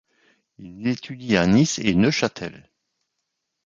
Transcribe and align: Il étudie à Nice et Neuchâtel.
Il 0.57 0.87
étudie 0.87 1.37
à 1.37 1.45
Nice 1.45 1.77
et 1.77 1.93
Neuchâtel. 1.93 2.67